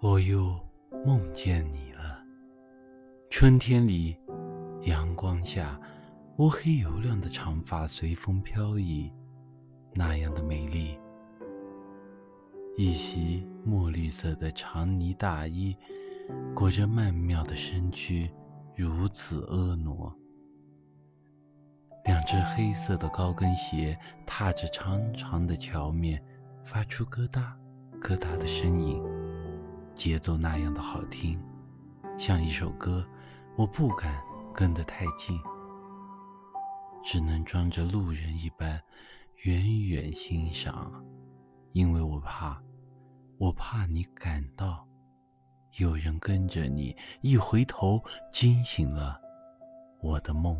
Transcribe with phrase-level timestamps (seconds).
[0.00, 0.56] 我又
[1.04, 2.22] 梦见你了。
[3.30, 4.16] 春天里，
[4.82, 5.76] 阳光下，
[6.36, 9.12] 乌黑油亮的长发随风飘逸，
[9.94, 10.96] 那样的美丽。
[12.76, 15.76] 一袭墨绿色的长呢大衣，
[16.54, 18.30] 裹着曼妙的身躯，
[18.76, 20.14] 如此婀娜。
[22.04, 26.22] 两只黑色的高跟鞋踏着长长的桥面，
[26.64, 27.58] 发出咯哒
[28.00, 29.02] 咯哒的声音，
[30.08, 31.38] 节奏那样的好听，
[32.16, 33.06] 像一首歌。
[33.58, 34.18] 我不敢
[34.54, 35.38] 跟得太近，
[37.04, 38.80] 只能装着路人一般，
[39.44, 41.04] 远远欣赏，
[41.72, 42.58] 因为我怕，
[43.36, 44.88] 我怕你感到
[45.76, 48.02] 有人跟着你，一回头
[48.32, 49.20] 惊醒了
[50.00, 50.58] 我的梦。